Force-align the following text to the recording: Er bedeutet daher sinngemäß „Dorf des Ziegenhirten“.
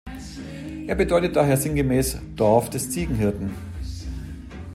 Er 0.87 0.95
bedeutet 0.95 1.35
daher 1.35 1.57
sinngemäß 1.57 2.17
„Dorf 2.35 2.71
des 2.71 2.89
Ziegenhirten“. 2.89 3.51